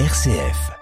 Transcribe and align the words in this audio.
RCF. 0.00 0.72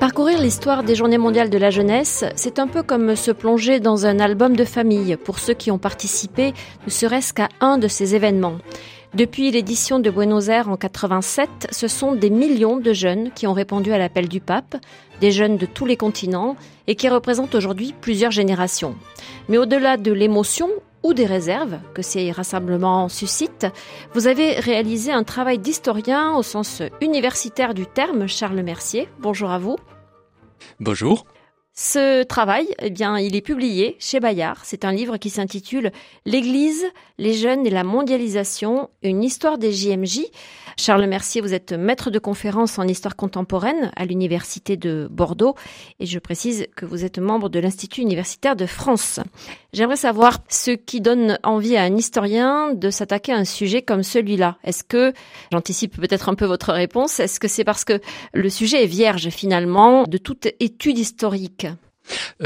Parcourir 0.00 0.40
l'histoire 0.40 0.84
des 0.84 0.94
Journées 0.94 1.18
mondiales 1.18 1.50
de 1.50 1.58
la 1.58 1.68
jeunesse, 1.68 2.24
c'est 2.34 2.58
un 2.58 2.66
peu 2.66 2.82
comme 2.82 3.14
se 3.14 3.30
plonger 3.30 3.78
dans 3.78 4.06
un 4.06 4.18
album 4.18 4.56
de 4.56 4.64
famille 4.64 5.18
pour 5.18 5.38
ceux 5.38 5.52
qui 5.52 5.70
ont 5.70 5.76
participé, 5.76 6.54
ne 6.86 6.90
serait-ce 6.90 7.34
qu'à 7.34 7.50
un 7.60 7.76
de 7.76 7.88
ces 7.88 8.14
événements. 8.14 8.56
Depuis 9.14 9.50
l'édition 9.50 9.98
de 9.98 10.08
Buenos 10.08 10.48
Aires 10.48 10.68
en 10.68 10.76
87, 10.76 11.68
ce 11.72 11.88
sont 11.88 12.14
des 12.14 12.30
millions 12.30 12.76
de 12.76 12.92
jeunes 12.92 13.32
qui 13.32 13.48
ont 13.48 13.52
répondu 13.52 13.92
à 13.92 13.98
l'appel 13.98 14.28
du 14.28 14.40
pape, 14.40 14.76
des 15.20 15.32
jeunes 15.32 15.56
de 15.56 15.66
tous 15.66 15.84
les 15.84 15.96
continents 15.96 16.56
et 16.86 16.94
qui 16.94 17.08
représentent 17.08 17.56
aujourd'hui 17.56 17.92
plusieurs 18.00 18.30
générations. 18.30 18.94
Mais 19.48 19.58
au-delà 19.58 19.96
de 19.96 20.12
l'émotion 20.12 20.68
ou 21.02 21.12
des 21.12 21.26
réserves 21.26 21.80
que 21.92 22.02
ces 22.02 22.30
rassemblements 22.30 23.08
suscitent, 23.08 23.66
vous 24.14 24.28
avez 24.28 24.60
réalisé 24.60 25.10
un 25.10 25.24
travail 25.24 25.58
d'historien 25.58 26.36
au 26.36 26.44
sens 26.44 26.80
universitaire 27.00 27.74
du 27.74 27.86
terme, 27.86 28.28
Charles 28.28 28.62
Mercier. 28.62 29.08
Bonjour 29.18 29.50
à 29.50 29.58
vous. 29.58 29.76
Bonjour. 30.78 31.24
Ce 31.82 32.24
travail, 32.24 32.68
eh 32.82 32.90
bien, 32.90 33.18
il 33.18 33.34
est 33.34 33.40
publié 33.40 33.96
chez 33.98 34.20
Bayard. 34.20 34.60
C'est 34.64 34.84
un 34.84 34.92
livre 34.92 35.16
qui 35.16 35.30
s'intitule 35.30 35.92
L'Église, 36.26 36.84
les 37.16 37.32
jeunes 37.32 37.66
et 37.66 37.70
la 37.70 37.84
mondialisation, 37.84 38.90
une 39.02 39.24
histoire 39.24 39.56
des 39.56 39.72
JMJ. 39.72 40.26
Charles 40.76 41.06
Mercier, 41.06 41.40
vous 41.40 41.54
êtes 41.54 41.72
maître 41.72 42.10
de 42.10 42.18
conférence 42.18 42.78
en 42.78 42.86
histoire 42.86 43.16
contemporaine 43.16 43.90
à 43.96 44.04
l'Université 44.04 44.76
de 44.76 45.08
Bordeaux 45.10 45.54
et 46.00 46.06
je 46.06 46.18
précise 46.18 46.66
que 46.76 46.84
vous 46.84 47.04
êtes 47.04 47.18
membre 47.18 47.48
de 47.48 47.58
l'Institut 47.58 48.02
universitaire 48.02 48.56
de 48.56 48.66
France. 48.66 49.18
J'aimerais 49.72 49.96
savoir 49.96 50.38
ce 50.48 50.72
qui 50.72 51.00
donne 51.00 51.38
envie 51.42 51.76
à 51.76 51.82
un 51.82 51.96
historien 51.96 52.74
de 52.74 52.90
s'attaquer 52.90 53.32
à 53.32 53.36
un 53.36 53.44
sujet 53.44 53.80
comme 53.80 54.02
celui-là. 54.02 54.58
Est-ce 54.64 54.84
que, 54.84 55.14
j'anticipe 55.50 55.98
peut-être 55.98 56.28
un 56.28 56.34
peu 56.34 56.46
votre 56.46 56.72
réponse, 56.72 57.20
est-ce 57.20 57.40
que 57.40 57.48
c'est 57.48 57.64
parce 57.64 57.84
que 57.84 58.00
le 58.34 58.50
sujet 58.50 58.84
est 58.84 58.86
vierge 58.86 59.30
finalement 59.30 60.04
de 60.04 60.18
toute 60.18 60.46
étude 60.60 60.98
historique? 60.98 61.66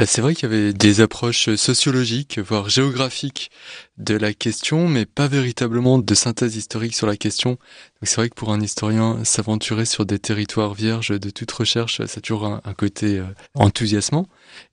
C'est 0.06 0.20
vrai 0.20 0.34
qu'il 0.34 0.50
y 0.50 0.52
avait 0.52 0.72
des 0.72 1.00
approches 1.00 1.54
sociologiques, 1.54 2.38
voire 2.38 2.68
géographiques 2.68 3.50
de 3.98 4.14
la 4.14 4.34
question, 4.34 4.88
mais 4.88 5.06
pas 5.06 5.28
véritablement 5.28 5.98
de 5.98 6.14
synthèse 6.14 6.56
historique 6.56 6.94
sur 6.94 7.06
la 7.06 7.16
question. 7.16 7.50
Donc 7.50 7.58
c'est 8.02 8.16
vrai 8.16 8.28
que 8.28 8.34
pour 8.34 8.52
un 8.52 8.60
historien, 8.60 9.22
s'aventurer 9.24 9.84
sur 9.84 10.04
des 10.04 10.18
territoires 10.18 10.74
vierges 10.74 11.18
de 11.18 11.30
toute 11.30 11.50
recherche, 11.52 12.04
ça 12.04 12.20
toujours 12.20 12.46
un, 12.46 12.74
côté 12.74 13.18
euh, 13.18 13.24
enthousiasmant. 13.54 14.26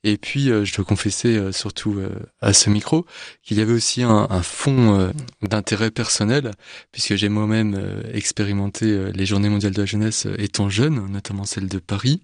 Et 0.03 0.17
puis, 0.17 0.49
euh, 0.49 0.65
je 0.65 0.75
dois 0.75 0.85
confesser, 0.85 1.51
surtout 1.51 1.99
à 2.41 2.53
ce 2.53 2.69
micro, 2.69 3.05
qu'il 3.43 3.57
y 3.57 3.61
avait 3.61 3.73
aussi 3.73 4.03
un, 4.03 4.27
un 4.29 4.41
fond 4.41 5.11
d'intérêt 5.41 5.91
personnel, 5.91 6.51
puisque 6.91 7.15
j'ai 7.15 7.29
moi-même 7.29 8.03
expérimenté 8.13 9.11
les 9.13 9.25
Journées 9.25 9.49
mondiales 9.49 9.73
de 9.73 9.81
la 9.81 9.85
jeunesse 9.85 10.27
étant 10.37 10.69
jeune, 10.69 11.07
notamment 11.11 11.45
celle 11.45 11.67
de 11.67 11.79
Paris 11.79 12.21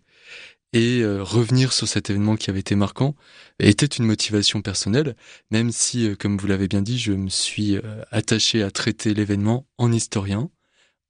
et 0.74 1.02
euh, 1.02 1.24
revenir 1.24 1.74
sur 1.74 1.88
cet 1.88 2.10
événement 2.10 2.36
qui 2.36 2.50
avait 2.50 2.60
été 2.60 2.76
marquant 2.76 3.16
était 3.60 3.86
une 3.86 4.06
motivation 4.06 4.62
personnelle, 4.62 5.16
même 5.50 5.72
si, 5.72 6.08
euh, 6.08 6.16
comme 6.16 6.38
vous 6.38 6.48
l'avez 6.48 6.68
bien 6.68 6.82
dit, 6.82 6.98
je 6.98 7.14
me 7.14 7.30
suis 7.30 7.78
euh, 7.78 7.82
attaché 8.12 8.64
à 8.64 8.72
traiter 8.72 9.14
l'événement 9.14 9.66
en 9.78 9.92
historien, 9.92 10.50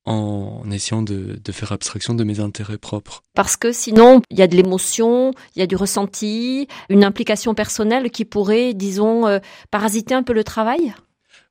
en 0.06 0.64
essayant 0.72 1.02
de, 1.02 1.40
de, 1.44 1.52
faire 1.52 1.72
abstraction 1.72 2.14
de 2.14 2.24
mes 2.24 2.40
intérêts 2.40 2.78
propres. 2.78 3.24
Parce 3.34 3.58
que 3.58 3.72
sinon, 3.74 4.22
il 4.30 4.38
y 4.38 4.42
a 4.42 4.48
de 4.48 4.56
l'émotion, 4.56 5.34
il 5.56 5.60
y 5.60 5.62
a 5.62 5.68
du 5.68 5.76
ressenti, 5.76 6.68
une 6.90 7.04
implication 7.04 7.54
personnelle 7.54 8.10
qui 8.10 8.24
pourrait, 8.24 8.74
disons, 8.74 9.42
parasiter 9.70 10.14
un 10.14 10.24
peu 10.24 10.32
le 10.32 10.46
travail? 10.46 10.94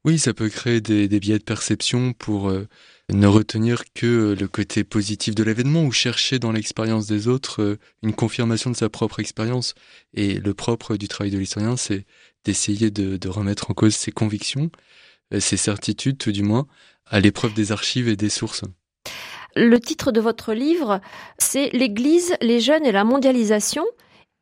Oui, 0.07 0.19
ça 0.19 0.33
peut 0.33 0.49
créer 0.49 0.81
des, 0.81 1.07
des 1.07 1.21
biais 1.21 1.39
de 1.39 1.45
perception 1.45 2.15
pour 2.15 2.51
ne 3.13 3.27
retenir 3.27 3.85
que 3.95 4.37
le 4.39 4.49
côté 4.49 4.83
positif 4.83 5.35
de 5.35 5.45
l'événement 5.45 5.85
ou 5.85 5.93
chercher 5.93 6.39
dans 6.39 6.51
l'expérience 6.51 7.07
des 7.07 7.29
autres 7.29 7.63
euh, 7.63 7.79
une 8.03 8.15
confirmation 8.15 8.71
de 8.71 8.77
sa 8.77 8.89
propre 8.89 9.21
expérience. 9.21 9.75
Et 10.15 10.35
le 10.35 10.55
propre 10.55 10.97
du 10.97 11.07
travail 11.07 11.31
de 11.31 11.39
l'historien, 11.39 11.77
c'est 11.77 12.05
d'essayer 12.45 12.91
de, 12.91 13.29
remettre 13.29 13.71
en 13.71 13.75
cause 13.75 13.95
ses 13.95 14.13
convictions, 14.13 14.71
euh, 15.33 15.41
ses 15.41 15.57
certitudes 15.57 16.19
tout 16.19 16.33
du 16.33 16.43
moins, 16.43 16.67
à 17.07 17.21
l'épreuve 17.21 17.55
des 17.55 17.71
archives 17.71 18.09
et 18.09 18.17
des 18.17 18.31
sources. 18.31 18.63
Le 19.55 19.79
titre 19.81 20.11
de 20.11 20.21
votre 20.21 20.53
livre, 20.53 21.01
c'est 21.39 21.71
L'Église, 21.71 22.35
les 22.43 22.61
jeunes 22.61 22.85
et 22.85 22.93
la 22.93 23.05
mondialisation. 23.05 23.87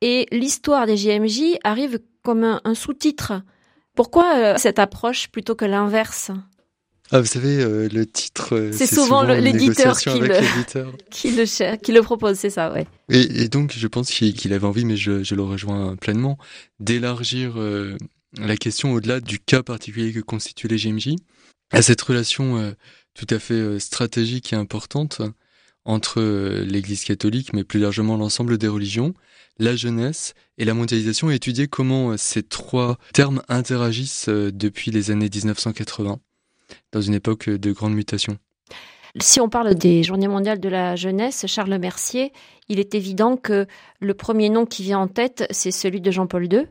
Et 0.01 0.27
l'histoire 0.33 0.87
des 0.87 0.97
JMJ 0.97 1.59
arrive 1.63 2.01
comme 2.23 2.61
un 2.65 2.75
sous-titre. 2.75 3.43
Pourquoi 3.95 4.35
euh, 4.37 4.55
cette 4.57 4.79
approche 4.79 5.29
plutôt 5.29 5.55
que 5.55 5.65
l'inverse? 5.65 6.33
Ah, 7.11 7.21
vous 7.21 7.27
savez, 7.27 7.61
euh, 7.61 7.89
le 7.93 8.07
titre. 8.07 8.57
Euh, 8.57 8.73
c'est 8.73 8.87
souvent, 8.87 9.23
l'éditeur 9.23 9.99
qui, 9.99 10.09
qui, 11.11 11.31
le 11.33 11.77
qui 11.77 11.93
le 11.93 12.03
propose, 12.03 12.39
c'est 12.39 12.51
ça, 12.51 12.73
ouais. 12.73 12.87
Et, 13.11 13.49
donc, 13.49 13.75
je 13.77 13.87
pense 13.87 14.11
qu'il 14.11 14.53
avait 14.55 14.67
envie, 14.67 14.87
mais 14.87 14.97
je, 14.97 15.23
je, 15.23 15.35
le 15.35 15.43
rejoins 15.43 15.97
pleinement, 15.97 16.39
d'élargir 16.81 17.61
euh, 17.61 17.97
la 18.39 18.57
question 18.57 18.95
au-delà 18.95 19.21
du 19.21 19.39
cas 19.39 19.63
particulier 19.63 20.13
que 20.13 20.21
constituent 20.21 20.69
les 20.69 20.79
GMJ, 20.79 21.17
à 21.73 21.83
cette 21.83 22.01
relation 22.01 22.75
tout 23.15 23.27
à 23.31 23.39
fait 23.39 23.79
stratégique 23.81 24.53
et 24.53 24.57
importante 24.57 25.21
entre 25.85 26.21
l'Église 26.63 27.05
catholique, 27.05 27.53
mais 27.53 27.65
plus 27.65 27.81
largement 27.81 28.17
l'ensemble 28.17 28.59
des 28.59 28.69
religions, 28.69 29.15
la 29.59 29.77
jeunesse 29.77 30.35
et 30.59 30.65
la 30.65 30.75
mondialisation, 30.75 31.31
et 31.31 31.35
étudier 31.35 31.69
comment 31.69 32.17
ces 32.17 32.43
trois 32.43 32.99
termes 33.13 33.43
interagissent 33.49 34.29
depuis 34.29 34.91
les 34.91 35.11
années 35.11 35.31
1980 35.33 36.19
dans 36.93 37.01
une 37.01 37.15
époque 37.15 37.49
de 37.49 37.73
grande 37.73 37.95
mutation. 37.95 38.39
Si 39.21 39.41
on 39.41 39.49
parle 39.49 39.77
des 39.77 40.03
Journées 40.03 40.27
mondiales 40.27 40.59
de 40.59 40.69
la 40.69 40.97
jeunesse, 40.97 41.47
Charles 41.47 41.79
Mercier, 41.79 42.33
il 42.69 42.81
est 42.81 42.97
évident 42.97 43.37
que 43.37 43.67
le 44.01 44.15
premier 44.15 44.49
nom 44.49 44.67
qui 44.67 44.83
vient 44.83 44.99
en 44.99 45.07
tête, 45.07 45.47
c'est 45.51 45.71
celui 45.71 46.01
de 46.01 46.11
Jean-Paul 46.11 46.53
II. 46.53 46.67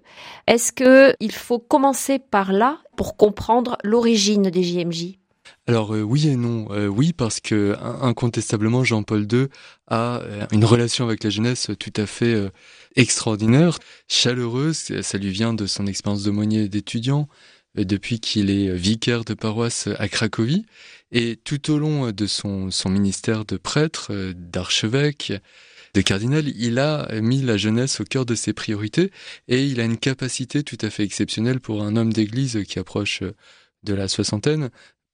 Est-ce 0.48 0.74
qu'il 0.74 1.32
faut 1.32 1.60
commencer 1.60 2.20
par 2.20 2.52
là 2.52 2.80
pour 2.98 3.16
comprendre 3.16 3.78
l'origine 3.84 4.50
des 4.50 4.64
JMJ 4.64 5.18
alors 5.66 5.94
euh, 5.94 6.02
oui 6.02 6.28
et 6.28 6.36
non. 6.36 6.68
Euh, 6.72 6.88
oui 6.88 7.14
parce 7.14 7.40
que 7.40 7.76
incontestablement 8.02 8.84
Jean-Paul 8.84 9.28
II 9.32 9.48
a 9.88 10.20
euh, 10.22 10.46
une 10.52 10.66
relation 10.66 11.06
avec 11.06 11.24
la 11.24 11.30
jeunesse 11.30 11.72
tout 11.80 11.94
à 11.96 12.06
fait 12.06 12.50
extraordinaire, 12.96 13.80
chaleureuse. 14.10 15.02
Ça 15.02 15.18
lui 15.18 15.32
vient 15.32 15.54
de 15.54 15.66
son 15.66 15.88
expérience 15.88 16.24
d'aumônier 16.24 16.68
d'étudiant, 16.68 17.28
depuis 17.76 18.20
qu'il 18.20 18.50
est 18.50 18.74
vicaire 18.74 19.24
de 19.24 19.34
paroisse 19.34 19.88
à 19.98 20.08
Cracovie. 20.08 20.66
Et 21.12 21.38
tout 21.44 21.72
au 21.72 21.78
long 21.78 22.12
de 22.12 22.28
son, 22.28 22.70
ministère 22.86 23.46
de 23.46 23.58
prêtre, 23.58 24.12
d'archevêque, 24.36 25.34
de 25.94 26.02
cardinal, 26.02 26.48
il 26.56 26.80
a 26.80 27.08
mis 27.22 27.42
la 27.44 27.58
jeunesse 27.58 28.02
au 28.02 28.04
cœur 28.04 28.26
de 28.26 28.34
ses 28.34 28.54
priorités 28.54 29.12
et 29.48 29.64
il 29.64 29.80
a 29.80 29.84
une 29.84 29.98
capacité 29.98 30.64
tout 30.64 30.78
à 30.82 30.90
fait 30.90 31.04
exceptionnelle 31.04 31.60
pour 31.60 31.84
un 31.84 31.96
homme 31.96 32.12
d'église 32.12 32.64
qui 32.68 32.80
approche 32.80 33.22
de 33.84 33.94
la 33.94 34.08
soixantaine 34.08 34.72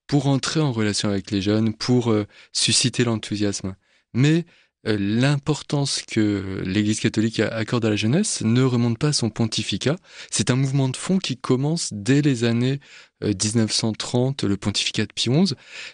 pour 0.09 0.28
entrer 0.28 0.59
en 0.59 0.72
relation 0.72 1.08
avec 1.09 1.30
les 1.31 1.41
jeunes, 1.41 1.74
pour 1.74 2.12
euh, 2.12 2.26
susciter 2.52 3.03
l'enthousiasme. 3.03 3.76
Mais 4.14 4.40
euh, 4.40 4.44
l'importance 4.85 6.01
que 6.01 6.62
l'Église 6.66 7.00
catholique 7.00 7.40
accorde 7.40 7.85
à 7.85 7.90
la 7.90 7.95
jeunesse 7.95 8.41
ne 8.41 8.62
remonte 8.62 8.97
pas 8.97 9.09
à 9.09 9.13
son 9.13 9.29
pontificat. 9.29 9.97
C'est 10.31 10.51
un 10.51 10.56
mouvement 10.56 10.88
de 10.88 10.95
fond 10.95 11.17
qui 11.17 11.35
commence 11.35 11.90
dès 11.91 12.22
les 12.22 12.45
années 12.45 12.79
1930, 13.22 14.44
euh, 14.44 14.47
le 14.47 14.57
pontificat 14.57 15.06
de 15.06 15.13
Pie 15.13 15.29
XI. 15.29 15.53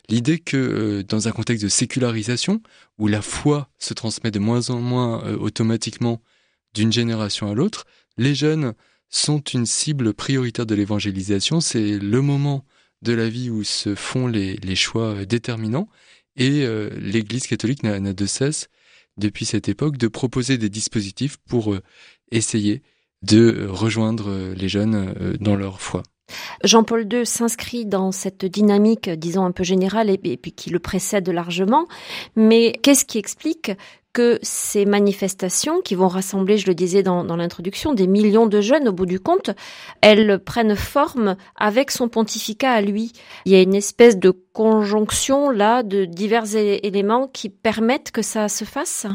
L'idée 0.10 0.38
que 0.38 0.58
euh, 0.58 1.04
dans 1.04 1.28
un 1.28 1.32
contexte 1.32 1.64
de 1.64 1.70
sécularisation, 1.70 2.62
où 3.00 3.08
la 3.08 3.24
foi 3.24 3.70
se 3.80 3.96
transmet 3.96 4.32
de 4.32 4.40
moins 4.40 4.70
en 4.70 4.80
moins 4.80 5.34
automatiquement 5.34 6.22
d'une 6.76 6.94
génération 6.94 7.50
à 7.50 7.56
l'autre, 7.56 7.86
les 8.18 8.36
jeunes 8.36 8.74
sont 9.10 9.40
une 9.40 9.66
cible 9.66 10.14
prioritaire 10.14 10.66
de 10.66 10.76
l'évangélisation. 10.76 11.60
C'est 11.60 11.98
le 11.98 12.22
moment 12.22 12.66
de 13.02 13.14
la 13.14 13.30
vie 13.30 13.50
où 13.50 13.64
se 13.64 13.96
font 13.96 14.28
les 14.28 14.76
choix 14.76 15.26
déterminants. 15.26 15.90
Et 16.38 16.66
l'Église 16.98 17.48
catholique 17.48 17.84
n'a 17.84 18.00
de 18.00 18.26
cesse 18.26 18.68
depuis 19.18 19.46
cette 19.46 19.70
époque 19.70 19.98
de 19.98 20.08
proposer 20.08 20.58
des 20.58 20.70
dispositifs 20.70 21.38
pour 21.48 21.74
euh, 21.74 21.82
essayer 22.32 22.84
de 23.22 23.68
rejoindre 23.70 24.30
euh, 24.30 24.54
les 24.56 24.70
jeunes 24.70 24.96
euh, 24.96 25.34
dans 25.40 25.56
leur 25.56 25.82
foi. 25.82 26.04
Jean-Paul 26.64 27.08
II 27.12 27.26
s'inscrit 27.26 27.86
dans 27.86 28.12
cette 28.12 28.46
dynamique, 28.46 29.10
disons 29.10 29.46
un 29.46 29.52
peu 29.52 29.64
générale, 29.64 30.10
et, 30.10 30.18
puis 30.18 30.52
qui 30.52 30.72
le 30.72 30.80
précède 30.80 31.30
largement. 31.30 31.88
Mais 32.36 32.74
qu'est-ce 32.82 33.06
qui 33.06 33.20
explique 33.20 33.72
que 34.16 34.40
ces 34.42 34.86
manifestations, 34.86 35.82
qui 35.82 35.94
vont 35.94 36.08
rassembler, 36.08 36.58
je 36.58 36.68
le 36.68 36.74
disais 36.74 37.04
dans, 37.04 37.36
l'introduction, 37.36 37.94
des 37.94 38.08
millions 38.08 38.48
de 38.48 38.62
jeunes 38.62 38.88
au 38.88 38.94
bout 38.94 39.06
du 39.06 39.20
compte, 39.20 39.50
elles 40.00 40.40
prennent 40.40 40.78
forme 40.78 41.36
avec 41.58 41.92
son 41.92 42.08
pontificat 42.08 42.72
à 42.72 42.82
lui. 42.82 43.12
Il 43.44 43.52
y 43.52 43.56
a 43.56 43.62
une 43.62 43.76
espèce 43.76 44.18
de 44.18 44.32
conjonction 44.54 45.50
là 45.50 45.84
de 45.84 46.06
divers 46.06 46.56
éléments 46.56 47.28
qui 47.28 47.50
permettent 47.50 48.12
que 48.12 48.22
ça 48.22 48.48
se 48.48 48.64
fasse 48.64 49.06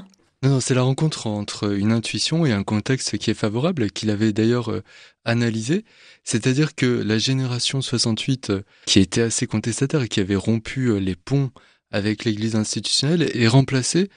Non, 0.43 0.51
non 0.51 0.61
c'est 0.61 0.75
la 0.75 0.83
rencontre 0.83 1.27
entre 1.29 1.75
une 1.75 1.93
intuition 1.93 2.45
et 2.45 2.53
un 2.53 2.63
contexte 2.63 3.17
qui 3.17 3.31
est 3.31 3.35
favorable, 3.35 3.91
qu'il 3.91 4.11
avait 4.11 4.35
d'ailleurs 4.35 4.71
euh, 4.71 4.83
analysé. 5.25 5.87
C'est-à-dire 6.25 6.75
que 6.75 6.85
la 6.85 7.17
génération 7.17 7.81
68, 7.81 8.51
euh, 8.51 8.63
qui 8.85 9.01
était 9.01 9.23
assez 9.23 9.47
contestataire 9.47 10.03
et 10.03 10.09
qui 10.09 10.21
avait 10.21 10.37
rompu 10.37 10.89
euh, 10.89 10.99
les 10.99 11.17
ponts 11.17 11.51
avec 11.91 12.27
l'Église 12.27 12.55
institutionnelle, 12.55 13.31
est 13.33 13.49
remplacée 13.49 14.11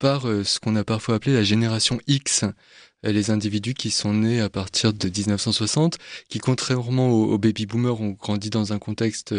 par 0.00 0.22
ce 0.22 0.58
qu'on 0.58 0.74
a 0.74 0.82
parfois 0.82 1.14
appelé 1.14 1.34
la 1.34 1.44
génération 1.44 2.00
X, 2.08 2.44
les 3.04 3.30
individus 3.30 3.74
qui 3.74 3.90
sont 3.90 4.14
nés 4.14 4.40
à 4.40 4.48
partir 4.48 4.92
de 4.92 5.08
1960, 5.08 5.98
qui 6.28 6.38
contrairement 6.40 7.10
aux, 7.10 7.38
baby 7.38 7.66
boomers 7.66 8.00
ont 8.00 8.10
grandi 8.10 8.50
dans 8.50 8.72
un 8.72 8.78
contexte 8.78 9.34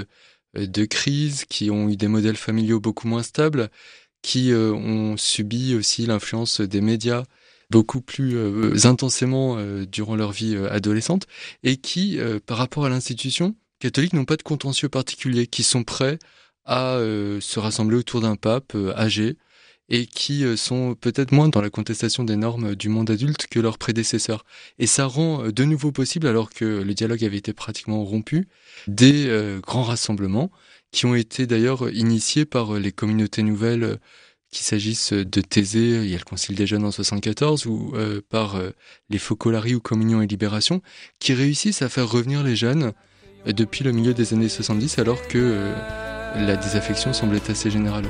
de 0.54 0.86
crise, 0.86 1.46
qui 1.46 1.70
ont 1.72 1.90
eu 1.90 1.98
des 1.98 2.08
modèles 2.08 2.38
familiaux 2.38 2.80
beaucoup 2.80 3.08
moins 3.08 3.24
stables, 3.24 3.70
qui 4.22 4.52
euh, 4.52 4.72
ont 4.74 5.18
subi 5.18 5.76
aussi 5.76 6.06
l'influence 6.06 6.62
des 6.62 6.82
médias 6.82 7.24
beaucoup 7.70 8.02
plus 8.02 8.36
euh, 8.36 8.76
intensément 8.86 9.56
euh, 9.58 9.86
durant 9.86 10.16
leur 10.16 10.32
vie 10.32 10.58
adolescente 10.70 11.26
et 11.64 11.78
qui, 11.78 12.20
par 12.46 12.58
rapport 12.58 12.86
à 12.86 12.90
l'institution 12.90 13.56
catholique, 13.80 14.14
n'ont 14.14 14.26
pas 14.26 14.38
de 14.38 14.44
contentieux 14.44 14.90
particulier, 14.90 15.48
qui 15.48 15.64
sont 15.64 15.84
prêts 15.84 16.20
à 16.66 17.00
se 17.00 17.60
rassembler 17.60 17.98
autour 17.98 18.22
d'un 18.22 18.36
pape 18.36 18.76
âgé 18.96 19.38
et 19.92 20.06
qui 20.08 20.46
sont 20.58 20.96
peut-être 20.96 21.34
moins 21.34 21.50
dans 21.50 21.62
la 21.62 21.70
contestation 21.70 22.24
des 22.24 22.38
normes 22.38 22.76
du 22.76 22.90
monde 22.90 23.12
adulte 23.12 23.48
que 23.48 23.60
leurs 23.60 23.78
prédécesseurs. 23.78 24.46
Et 24.80 24.88
ça 24.88 25.06
rend 25.06 25.50
de 25.50 25.64
nouveau 25.66 25.92
possible, 25.92 26.28
alors 26.28 26.50
que 26.50 26.66
le 26.66 26.94
dialogue 26.94 27.24
avait 27.24 27.38
été 27.38 27.54
pratiquement 27.54 28.04
rompu, 28.04 28.48
des 28.88 29.30
grands 29.62 29.84
rassemblements 29.84 30.50
qui 30.92 31.06
ont 31.06 31.16
été 31.16 31.48
d'ailleurs 31.48 31.90
initiés 31.90 32.46
par 32.46 32.76
euh, 32.76 32.80
les 32.80 32.92
communautés 32.92 33.44
nouvelles, 33.44 33.84
euh, 33.84 33.96
qu'il 34.52 34.66
s'agisse 34.66 35.14
de 35.14 35.42
Thésée, 35.42 36.02
il 36.04 36.10
y 36.10 36.16
a 36.16 36.18
le 36.18 36.26
Concile 36.26 36.56
des 36.56 36.68
Jeunes 36.68 36.84
en 36.84 36.92
74, 36.92 37.66
ou 37.68 37.94
euh, 37.96 38.22
par 38.30 38.62
les 39.10 39.18
Focolari 39.18 39.76
ou 39.76 39.80
Communion 39.80 40.22
et 40.22 40.28
Libération, 40.28 40.82
qui 41.20 41.34
réussissent 41.34 41.82
à 41.82 41.88
faire 41.88 42.12
revenir 42.12 42.44
les 42.44 42.58
jeunes 42.58 42.92
depuis 43.46 43.86
le 43.86 43.94
milieu 43.94 44.14
des 44.14 44.34
années 44.34 44.50
70, 44.50 45.00
alors 45.00 45.26
que 45.30 45.72
la 46.36 46.58
désaffection 46.58 47.14
semblait 47.14 47.50
assez 47.50 47.72
générale. 47.72 48.10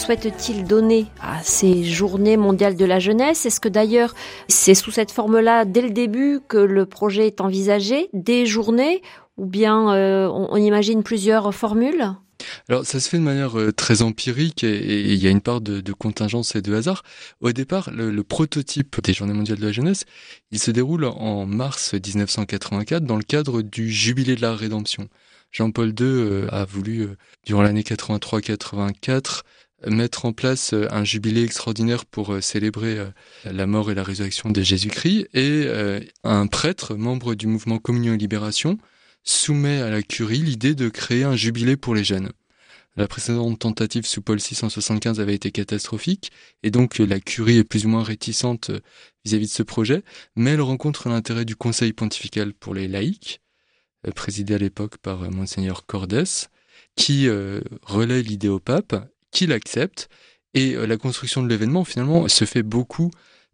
souhaite-t-il 0.00 0.64
donner 0.64 1.06
à 1.20 1.42
ces 1.42 1.84
journées 1.84 2.38
mondiales 2.38 2.74
de 2.74 2.86
la 2.86 2.98
jeunesse? 2.98 3.44
Est-ce 3.44 3.60
que 3.60 3.68
d'ailleurs 3.68 4.14
c'est 4.48 4.74
sous 4.74 4.90
cette 4.90 5.10
forme-là 5.10 5.66
dès 5.66 5.82
le 5.82 5.90
début 5.90 6.40
que 6.48 6.56
le 6.56 6.86
projet 6.86 7.26
est 7.26 7.42
envisagé, 7.42 8.08
des 8.14 8.46
journées, 8.46 9.02
ou 9.36 9.44
bien 9.44 9.92
euh, 9.94 10.26
on, 10.28 10.56
imagine 10.56 11.02
plusieurs 11.02 11.54
formules? 11.54 12.14
Alors 12.70 12.86
ça 12.86 12.98
se 12.98 13.10
fait 13.10 13.18
de 13.18 13.22
manière 13.22 13.58
euh, 13.58 13.72
très 13.72 14.00
empirique 14.00 14.64
et, 14.64 15.12
il 15.12 15.22
y 15.22 15.26
a 15.26 15.30
une 15.30 15.42
part 15.42 15.60
de, 15.60 15.92
contingence 15.92 16.56
et 16.56 16.62
de 16.62 16.74
hasard. 16.74 17.02
Au 17.42 17.52
départ, 17.52 17.90
le, 17.92 18.22
prototype 18.22 19.02
des 19.02 19.12
Journées 19.12 19.34
mondiales 19.34 19.58
de 19.58 19.66
la 19.66 19.72
jeunesse, 19.72 20.06
il 20.50 20.58
se 20.58 20.70
déroule 20.70 21.04
en 21.04 21.44
mars 21.44 21.92
1984 21.92 23.04
dans 23.04 23.16
le 23.16 23.22
cadre 23.22 23.60
du 23.60 23.90
Jubilé 23.90 24.34
de 24.34 24.40
la 24.40 24.54
Rédemption. 24.54 25.08
Jean-Paul 25.52 25.88
II 25.88 25.94
euh, 26.00 26.48
a 26.52 26.64
voulu, 26.64 27.08
durant 27.44 27.60
l'année 27.60 27.82
83-84, 27.82 29.42
mettre 29.86 30.24
en 30.24 30.32
place 30.32 30.72
euh, 30.72 30.86
un 30.90 31.04
jubilé 31.04 31.42
extraordinaire 31.42 32.04
pour 32.06 32.42
célébrer 32.42 32.98
la 33.44 33.66
mort 33.66 33.90
et 33.90 33.94
la 33.94 34.02
résurrection 34.02 34.50
de 34.50 34.62
Jésus-Christ 34.62 35.28
et 35.34 35.68
un 36.24 36.46
prêtre, 36.46 36.94
membre 36.94 37.34
du 37.34 37.46
mouvement 37.46 37.78
Communion 37.78 38.14
et 38.14 38.18
Libération, 38.18 38.78
soumet 39.22 39.80
à 39.80 39.90
la 39.90 40.02
curie 40.02 40.38
l'idée 40.38 40.74
de 40.74 40.88
créer 40.88 41.24
un 41.24 41.36
jubilé 41.36 41.76
pour 41.76 41.94
les 41.94 42.04
jeunes. 42.04 42.30
La 42.96 43.06
précédente 43.06 43.60
tentative 43.60 44.04
sous 44.04 44.20
Paul 44.20 44.38
VI 44.38 44.58
en 44.62 44.68
75 44.68 45.20
avait 45.20 45.34
été 45.34 45.52
catastrophique 45.52 46.32
et 46.62 46.70
donc 46.70 46.98
la 46.98 47.20
curie 47.20 47.58
est 47.58 47.64
plus 47.64 47.86
ou 47.86 47.88
moins 47.88 48.02
réticente 48.02 48.70
vis-à-vis 49.24 49.46
-vis 49.46 49.48
de 49.48 49.54
ce 49.54 49.62
projet, 49.62 50.02
mais 50.36 50.50
elle 50.50 50.60
rencontre 50.60 51.08
l'intérêt 51.08 51.44
du 51.44 51.56
Conseil 51.56 51.92
pontifical 51.92 52.52
pour 52.52 52.74
les 52.74 52.88
laïcs 52.88 53.40
euh, 54.06 54.12
présidé 54.12 54.54
à 54.54 54.58
l'époque 54.58 54.96
par 54.98 55.22
euh, 55.22 55.30
monseigneur 55.30 55.84
Cordes, 55.84 56.24
qui 56.96 57.28
euh, 57.28 57.60
relaie 57.82 58.22
l'idée 58.22 58.48
au 58.48 58.58
pape, 58.58 58.94
qui 59.30 59.46
l'accepte, 59.46 60.08
et 60.54 60.74
la 60.74 60.96
construction 60.96 61.42
de 61.42 61.48
l'événement 61.48 61.84
finalement 61.84 62.26
se 62.26 62.44
fait 62.44 62.62
beaucoup 62.64 63.10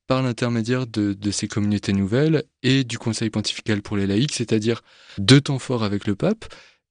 par 0.06 0.22
l'intermédiaire 0.22 0.86
de, 0.86 1.30
ces 1.30 1.48
communautés 1.48 1.92
nouvelles 1.92 2.44
et 2.62 2.84
du 2.84 2.98
Conseil 2.98 3.28
pontifical 3.28 3.82
pour 3.82 3.96
les 3.96 4.06
laïcs, 4.06 4.32
c'est-à-dire 4.32 4.82
deux 5.18 5.40
temps 5.40 5.58
forts 5.58 5.84
avec 5.84 6.06
le 6.06 6.14
pape 6.14 6.46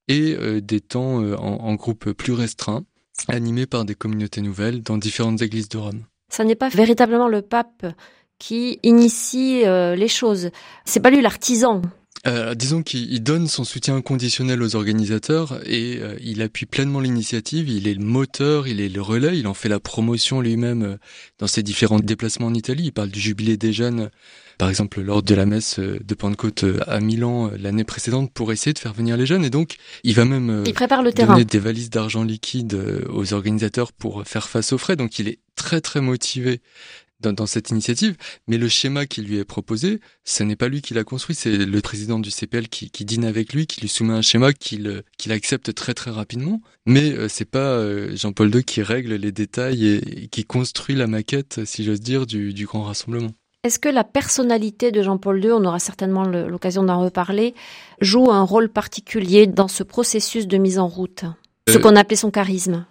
et 0.08 0.36
des 0.62 0.82
temps 0.82 1.24
en, 1.34 1.74
groupe 1.74 2.12
plus 2.12 2.34
restreint, 2.34 2.84
animés 3.28 3.66
par 3.66 3.86
des 3.86 3.96
communautés 3.96 4.42
nouvelles 4.42 4.84
dans 4.84 4.98
différentes 4.98 5.42
églises 5.42 5.70
de 5.70 5.78
Rome. 5.78 6.04
Ça 6.30 6.44
n'est 6.44 6.56
pas 6.56 6.70
véritablement 6.70 7.30
le 7.30 7.42
pape 7.42 7.88
qui 8.38 8.80
initie 8.84 9.64
les 9.64 10.08
choses. 10.08 10.52
C'est 10.84 11.00
pas 11.00 11.10
lui 11.10 11.22
l'artisan 11.22 11.82
euh, 12.28 12.56
disons 12.56 12.82
qu'il 12.82 13.22
donne 13.22 13.48
son 13.48 13.64
soutien 13.64 13.96
inconditionnel 13.96 14.64
aux 14.64 14.76
organisateurs 14.76 15.60
et 15.66 16.00
euh, 16.02 16.18
il 16.22 16.42
appuie 16.42 16.66
pleinement 16.66 17.00
l'initiative, 17.00 17.70
il 17.70 17.88
est 17.88 17.94
le 17.94 18.04
moteur, 18.04 18.68
il 18.68 18.82
est 18.82 18.90
le 18.90 19.02
relais, 19.02 19.38
il 19.38 19.46
en 19.46 19.54
fait 19.54 19.70
la 19.70 19.80
promotion 19.80 20.42
lui-même 20.42 20.84
euh, 20.84 20.98
dans 21.38 21.46
ses 21.46 21.62
différents 21.62 22.00
déplacements 22.00 22.48
en 22.48 22.54
Italie. 22.56 22.86
Il 22.86 22.92
parle 22.92 23.10
du 23.10 23.20
jubilé 23.20 23.58
des 23.58 23.74
jeunes, 23.74 24.10
par 24.58 24.70
exemple 24.70 25.02
lors 25.02 25.22
de 25.22 25.36
la 25.36 25.46
messe 25.46 25.80
de 25.80 26.16
Pentecôte 26.16 26.66
à 26.88 27.00
Milan 27.00 27.52
l'année 27.60 27.84
précédente 27.84 28.32
pour 28.34 28.52
essayer 28.52 28.74
de 28.74 28.80
faire 28.80 28.94
venir 28.94 29.18
les 29.18 29.28
jeunes 29.28 29.46
et 29.46 29.52
donc 29.52 29.76
il 30.04 30.16
va 30.16 30.26
même 30.26 30.64
il 30.66 30.74
prépare 30.74 31.04
le 31.04 31.12
donner 31.12 31.46
des 31.46 31.60
valises 31.60 31.92
d'argent 31.92 32.24
liquide 32.24 32.80
aux 33.10 33.34
organisateurs 33.34 33.92
pour 33.92 34.24
faire 34.26 34.50
face 34.50 34.74
aux 34.74 34.78
frais. 34.80 34.96
Donc 34.96 35.20
il 35.20 35.28
est 35.28 35.40
très 35.56 35.82
très 35.82 36.02
motivé 36.02 36.62
dans, 37.34 37.46
cette 37.46 37.70
initiative, 37.70 38.16
mais 38.48 38.58
le 38.58 38.68
schéma 38.68 39.06
qui 39.06 39.22
lui 39.22 39.38
est 39.38 39.46
proposé, 39.46 40.00
ce 40.24 40.44
n'est 40.44 40.56
pas 40.56 40.68
lui 40.68 40.82
qui 40.82 40.94
l'a 40.94 41.04
construit, 41.04 41.36
c'est 41.36 41.58
le 41.58 41.82
président 41.82 42.20
du 42.20 42.32
CPL 42.32 42.68
qui, 42.68 43.06
dîne 43.06 43.26
avec 43.26 43.54
lui, 43.54 43.68
qui 43.68 43.82
lui 43.82 43.88
soumet 43.88 44.14
un 44.14 44.22
schéma 44.22 44.54
qu'il 44.54 45.04
accepte 45.30 45.74
très 45.74 45.94
très 45.94 46.12
rapidement, 46.12 46.62
mais 46.86 47.12
euh, 47.12 47.28
c'est 47.28 47.50
pas 47.50 47.60
euh, 47.60 48.16
Jean-Paul 48.16 48.54
II 48.54 48.64
qui 48.64 48.82
règle 48.82 49.16
les 49.16 49.32
détails 49.32 49.88
et, 49.88 50.28
qui 50.28 50.46
construit 50.46 50.96
la 50.96 51.08
maquette, 51.08 51.66
si 51.66 51.84
j'ose 51.84 52.02
dire, 52.02 52.26
du, 52.26 52.66
grand 52.66 52.84
rassemblement. 52.84 53.32
Est-ce 53.64 53.80
que 53.80 53.90
la 53.90 54.04
personnalité 54.04 54.92
de 54.92 55.02
Jean-Paul 55.02 55.44
II, 55.44 55.52
on 55.52 55.66
aura 55.66 55.80
certainement 55.80 56.24
l'occasion 56.24 56.84
d'en 56.84 57.02
reparler, 57.02 57.56
joue 58.00 58.32
un 58.32 58.44
rôle 58.44 58.70
particulier 58.70 59.48
dans 59.48 59.68
ce 59.68 59.84
processus 59.84 60.48
de 60.48 60.58
mise 60.58 60.78
en 60.78 60.88
route? 60.88 61.26
Ce 61.68 61.78
euh, 61.78 61.80
qu'on 61.80 61.96
appelait 61.96 62.16
son 62.16 62.32
charisme? 62.32 62.86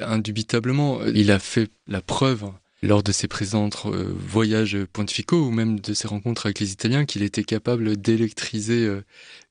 Indubitablement, 0.00 1.04
il 1.06 1.32
a 1.32 1.40
fait 1.40 1.68
la 1.88 2.00
preuve 2.00 2.52
lors 2.82 3.02
de 3.02 3.12
ses 3.12 3.28
présents 3.28 3.70
euh, 3.86 4.12
voyages 4.16 4.78
pontificaux 4.92 5.46
ou 5.46 5.50
même 5.50 5.80
de 5.80 5.94
ses 5.94 6.06
rencontres 6.08 6.46
avec 6.46 6.60
les 6.60 6.72
Italiens 6.72 7.04
qu'il 7.04 7.22
était 7.22 7.44
capable 7.44 7.96
d'électriser 7.96 8.86
euh, 8.86 9.04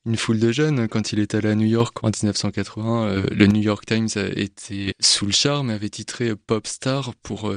une 0.05 0.15
foule 0.15 0.39
de 0.39 0.51
jeunes. 0.51 0.87
Quand 0.87 1.11
il 1.11 1.19
est 1.19 1.35
allé 1.35 1.49
à 1.49 1.55
New 1.55 1.67
York 1.67 2.03
en 2.03 2.07
1980, 2.07 3.07
euh, 3.07 3.23
le 3.31 3.47
New 3.47 3.61
York 3.61 3.85
Times 3.85 4.07
était 4.35 4.93
sous 4.99 5.25
le 5.25 5.33
charme 5.33 5.69
et 5.69 5.73
avait 5.73 5.89
titré 5.89 6.35
Pop 6.35 6.67
Star 6.67 7.15
pour 7.15 7.53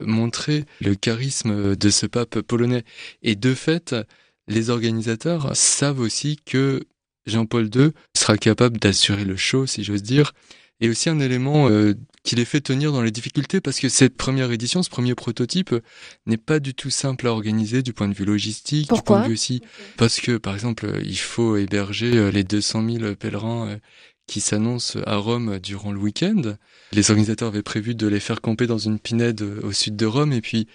montrer 0.00 0.64
le 0.80 0.94
charisme 0.94 1.76
de 1.76 1.90
ce 1.90 2.06
pape 2.06 2.40
polonais. 2.40 2.84
Et 3.22 3.36
de 3.36 3.54
fait, 3.54 3.94
les 4.48 4.68
organisateurs 4.68 5.56
savent 5.56 6.00
aussi 6.00 6.38
que 6.44 6.84
Jean-Paul 7.26 7.70
II 7.74 7.92
sera 8.16 8.36
capable 8.36 8.78
d'assurer 8.78 9.24
le 9.24 9.36
show, 9.36 9.66
si 9.66 9.84
j'ose 9.84 10.02
dire, 10.02 10.32
et 10.82 10.90
aussi 10.90 11.08
un 11.08 11.20
élément 11.20 11.70
euh, 11.70 11.94
qui 12.24 12.34
les 12.34 12.44
fait 12.44 12.60
tenir 12.60 12.92
dans 12.92 13.02
les 13.02 13.12
difficultés 13.12 13.60
parce 13.60 13.78
que 13.78 13.88
cette 13.88 14.16
première 14.16 14.50
édition, 14.50 14.82
ce 14.82 14.90
premier 14.90 15.14
prototype 15.14 15.74
n'est 16.26 16.36
pas 16.36 16.58
du 16.58 16.74
tout 16.74 16.90
simple 16.90 17.28
à 17.28 17.30
organiser 17.30 17.82
du 17.82 17.92
point 17.92 18.08
de 18.08 18.14
vue 18.14 18.24
logistique, 18.24 18.92
du 18.92 19.00
point 19.00 19.22
de 19.22 19.28
vue 19.28 19.32
aussi 19.32 19.62
parce 19.96 20.20
que 20.20 20.36
par 20.36 20.54
exemple 20.54 21.00
il 21.04 21.16
faut 21.18 21.56
héberger 21.56 22.16
euh, 22.16 22.30
les 22.30 22.42
200 22.42 22.90
000 22.98 23.14
pèlerins 23.14 23.68
euh, 23.68 23.76
qui 24.26 24.40
s'annoncent 24.40 24.98
à 25.06 25.16
Rome 25.16 25.60
durant 25.60 25.92
le 25.92 25.98
week-end. 25.98 26.56
Les 26.92 27.10
organisateurs 27.10 27.48
avaient 27.48 27.62
prévu 27.62 27.94
de 27.94 28.06
les 28.08 28.20
faire 28.20 28.40
camper 28.40 28.66
dans 28.66 28.78
une 28.78 28.98
pinède 28.98 29.42
au 29.42 29.72
sud 29.72 29.94
de 29.94 30.06
Rome 30.06 30.32
et 30.32 30.40
puis 30.40 30.66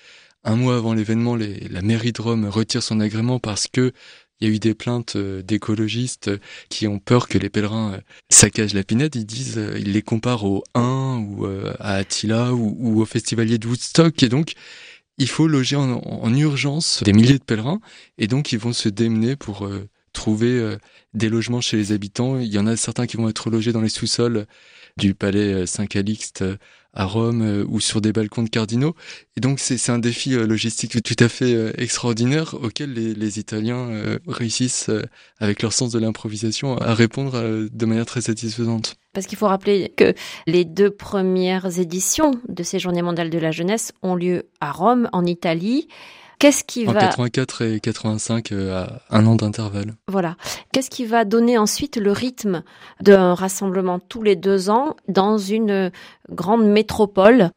un 0.44 0.56
mois 0.56 0.78
avant 0.78 0.94
l'événement, 0.94 1.36
la 1.36 1.82
mairie 1.82 2.14
de 2.14 2.22
Rome 2.22 2.46
retire 2.46 2.82
son 2.82 3.02
agrément 3.02 3.40
parce 3.40 3.68
que 3.68 3.92
Il 4.40 4.48
y 4.48 4.52
a 4.52 4.56
eu 4.56 4.60
des 4.60 4.74
plaintes 4.74 5.18
d'écologistes 5.18 6.32
qui 6.70 6.88
ont 6.88 7.00
peur 7.00 7.28
que 7.28 7.38
les 7.38 7.50
pèlerins 7.50 8.00
saccagent 8.30 8.74
la 8.74 8.84
pinède. 8.84 9.16
Ils 9.16 9.26
disent, 9.26 9.60
ils 9.78 9.94
les 9.94 10.02
comparent 10.02 10.46
au 10.46 10.64
1 10.76 11.26
ou 11.28 11.46
à 11.80 11.94
Attila 11.94 12.54
ou, 12.54 13.02
au 13.02 13.06
festivalier 13.06 13.58
de 13.58 13.68
Woodstock. 13.68 14.22
Et 14.22 14.30
donc, 14.30 14.54
il 15.18 15.28
faut 15.28 15.48
loger 15.48 15.76
en, 15.76 16.34
urgence 16.36 17.02
des 17.04 17.14
milliers 17.14 17.40
de 17.40 17.44
pèlerins. 17.44 17.80
Et 18.20 18.28
donc, 18.28 18.52
ils 18.52 18.60
vont 18.60 18.74
se 18.74 18.90
démener 18.90 19.36
pour 19.36 19.68
trouver 20.14 20.78
des 21.16 21.30
logements 21.30 21.62
chez 21.62 21.78
les 21.78 21.92
habitants. 21.92 22.38
Il 22.38 22.54
y 22.54 22.60
en 22.60 22.68
a 22.68 22.76
certains 22.76 23.08
qui 23.08 23.18
vont 23.18 23.30
être 23.30 23.50
logés 23.50 23.72
dans 23.72 23.82
les 23.82 23.90
sous-sols 23.90 24.46
du 24.98 25.14
palais 25.14 25.66
Saint-Calixte 25.66 26.44
à 26.98 27.06
Rome 27.06 27.44
euh, 27.44 27.66
ou 27.70 27.80
sur 27.80 28.02
des 28.02 28.12
balcons 28.12 28.44
de 28.44 28.50
cardinaux. 28.50 28.96
Et 29.38 29.40
donc 29.40 29.60
c'est 29.60 29.92
un 29.92 30.00
défi 30.00 30.34
euh, 30.34 30.48
logistique 30.48 31.02
tout 31.04 31.24
à 31.24 31.30
fait 31.30 31.54
euh, 31.54 31.72
extraordinaire 31.78 32.56
auquel 32.56 32.94
les, 32.94 33.14
les 33.14 33.40
Italiens 33.40 34.18
réussissent 34.28 34.90
avec 35.40 35.62
leur 35.62 35.74
sens 35.74 35.92
de 35.92 36.00
l'improvisation 36.00 36.78
à 36.78 36.94
répondre 36.94 37.68
de 37.72 37.86
manière 37.86 38.06
très 38.06 38.22
satisfaisante. 38.22 38.96
Parce 39.14 39.28
qu'il 39.28 39.38
faut 39.38 39.48
rappeler 39.48 39.94
que 39.96 40.14
les 40.48 40.66
deux 40.66 40.90
premières 40.90 41.80
éditions 41.80 42.32
de 42.50 42.64
ces 42.64 42.80
Journées 42.80 43.02
mondiales 43.02 43.30
de 43.30 43.38
la 43.38 43.52
jeunesse 43.52 43.92
ont 44.02 44.16
lieu 44.16 44.50
à 44.60 44.72
Rome, 44.72 45.10
en 45.14 45.26
Italie. 45.26 45.88
Qu'est-ce 46.40 46.64
qui 46.64 46.88
en 46.88 46.92
va 46.92 47.00
84 47.00 47.62
et 47.64 47.80
85 47.80 48.52
à 48.52 49.02
un 49.10 49.26
an 49.26 49.36
d'intervalle. 49.36 49.96
Voilà. 50.08 50.36
Qu'est-ce 50.72 50.90
qui 50.90 51.06
va 51.06 51.26
donner 51.26 51.58
ensuite 51.58 51.98
le 51.98 52.12
rythme 52.12 52.64
d'un 53.02 53.34
rassemblement 53.34 54.00
tous 54.00 54.22
les 54.22 54.36
deux 54.36 54.70
ans 54.70 54.96
dans 55.08 55.38
une 55.38 55.92
grande 56.30 56.66
métropole? 56.66 57.52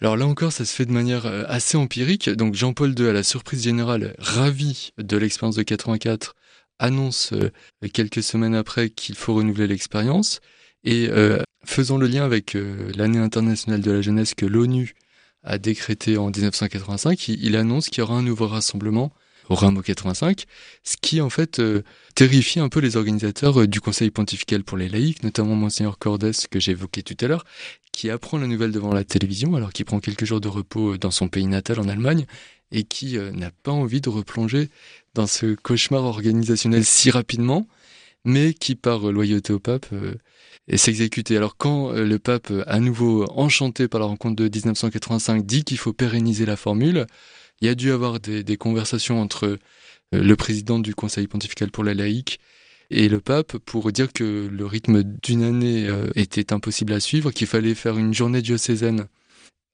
Alors 0.00 0.16
là 0.16 0.26
encore, 0.26 0.52
ça 0.52 0.64
se 0.64 0.74
fait 0.74 0.86
de 0.86 0.92
manière 0.92 1.26
euh, 1.26 1.44
assez 1.48 1.76
empirique. 1.76 2.28
Donc 2.30 2.54
Jean-Paul 2.54 2.98
II, 2.98 3.08
à 3.08 3.12
la 3.12 3.22
surprise 3.22 3.62
générale, 3.62 4.14
ravi 4.18 4.90
de 4.98 5.16
l'expérience 5.16 5.56
de 5.56 5.62
84, 5.62 6.34
annonce 6.78 7.32
euh, 7.32 7.50
quelques 7.92 8.22
semaines 8.22 8.54
après 8.54 8.90
qu'il 8.90 9.14
faut 9.14 9.34
renouveler 9.34 9.66
l'expérience. 9.66 10.40
Et 10.84 11.08
euh, 11.08 11.42
faisant 11.64 11.96
le 11.96 12.06
lien 12.06 12.24
avec 12.24 12.58
l'année 12.94 13.18
internationale 13.18 13.80
de 13.80 13.90
la 13.90 14.02
jeunesse 14.02 14.34
que 14.34 14.44
l'ONU 14.44 14.92
a 15.44 15.58
décrété 15.58 16.16
en 16.16 16.30
1985, 16.30 17.28
il, 17.28 17.56
annonce 17.56 17.88
qu'il 17.88 17.98
y 17.98 18.02
aura 18.02 18.16
un 18.16 18.22
nouveau 18.22 18.48
rassemblement 18.48 19.12
au 19.50 19.54
Rameau 19.54 19.82
85, 19.82 20.44
ce 20.84 20.96
qui 21.00 21.20
en 21.20 21.28
fait 21.28 21.58
euh, 21.58 21.82
terrifie 22.14 22.60
un 22.60 22.70
peu 22.70 22.80
les 22.80 22.96
organisateurs 22.96 23.60
euh, 23.60 23.66
du 23.66 23.80
Conseil 23.80 24.10
pontifical 24.10 24.64
pour 24.64 24.78
les 24.78 24.88
laïcs, 24.88 25.22
notamment 25.22 25.54
Monseigneur 25.54 25.98
Cordes 25.98 26.32
que 26.50 26.70
évoqué 26.70 27.02
tout 27.02 27.16
à 27.20 27.28
l'heure, 27.28 27.44
qui 27.92 28.08
apprend 28.08 28.38
la 28.38 28.46
nouvelle 28.46 28.72
devant 28.72 28.94
la 28.94 29.04
télévision 29.04 29.54
alors 29.54 29.72
qu'il 29.72 29.84
prend 29.84 30.00
quelques 30.00 30.24
jours 30.24 30.40
de 30.40 30.48
repos 30.48 30.94
euh, 30.94 30.98
dans 30.98 31.10
son 31.10 31.28
pays 31.28 31.46
natal 31.46 31.78
en 31.78 31.88
Allemagne 31.88 32.24
et 32.72 32.84
qui 32.84 33.18
n'a 33.18 33.52
pas 33.62 33.70
envie 33.70 34.00
de 34.00 34.08
replonger 34.08 34.68
dans 35.12 35.28
ce 35.28 35.54
cauchemar 35.54 36.02
organisationnel 36.02 36.84
si 36.84 37.10
rapidement, 37.10 37.68
mais 38.24 38.54
qui 38.54 38.74
par 38.74 39.00
loyauté 39.12 39.52
au 39.52 39.58
pape 39.58 39.86
et 40.68 40.76
s'exécuter. 40.76 41.36
Alors 41.36 41.56
quand 41.56 41.92
euh, 41.92 42.04
le 42.04 42.18
pape, 42.18 42.50
euh, 42.50 42.64
à 42.66 42.80
nouveau 42.80 43.24
enchanté 43.30 43.88
par 43.88 44.00
la 44.00 44.06
rencontre 44.06 44.36
de 44.36 44.44
1985, 44.44 45.44
dit 45.44 45.64
qu'il 45.64 45.78
faut 45.78 45.92
pérenniser 45.92 46.46
la 46.46 46.56
formule, 46.56 47.06
il 47.60 47.66
y 47.66 47.70
a 47.70 47.74
dû 47.74 47.92
avoir 47.92 48.20
des, 48.20 48.56
conversations 48.56 49.20
entre 49.20 49.46
euh, 49.46 49.58
le 50.12 50.36
président 50.36 50.78
du 50.78 50.94
Conseil 50.94 51.26
pontifical 51.26 51.70
pour 51.70 51.84
la 51.84 51.94
laïque 51.94 52.40
et 52.90 53.08
le 53.08 53.20
pape 53.20 53.56
pour 53.58 53.90
dire 53.92 54.12
que 54.12 54.48
le 54.50 54.66
rythme 54.66 55.02
d'une 55.02 55.42
année 55.42 55.88
était 56.14 56.52
impossible 56.52 56.92
à 56.92 57.00
suivre, 57.00 57.32
qu'il 57.32 57.46
fallait 57.46 57.74
faire 57.74 57.96
une 57.96 58.12
journée 58.12 58.42
diocésaine 58.42 59.06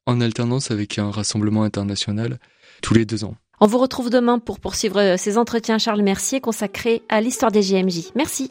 en 0.07 0.21
alternance 0.21 0.71
avec 0.71 0.97
un 0.99 1.11
rassemblement 1.11 1.65
international 1.65 2.39
tous 2.83 2.95
les 2.95 3.05
deux 3.05 3.25
ans. 3.25 3.37
On 3.63 3.67
vous 3.67 3.77
retrouve 3.77 4.09
demain 4.09 4.39
pour 4.39 4.59
poursuivre 4.59 5.17
ces 5.19 5.37
entretiens 5.37 5.77
Charles 5.77 6.01
Mercier 6.01 6.41
consacrés 6.41 7.03
à 7.11 7.21
l'histoire 7.21 7.53
des 7.53 7.61
JMJ. 7.61 8.13
Merci. 8.15 8.51